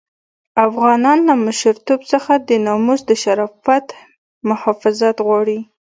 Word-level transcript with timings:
افغانان 0.67 1.19
له 1.27 1.33
مشرتوب 1.45 1.99
څخه 2.11 2.33
د 2.47 2.49
ناموس 2.65 3.01
د 3.09 3.11
شرافت 3.23 3.87
محافظت 4.49 5.15
غواړي. 5.25 5.59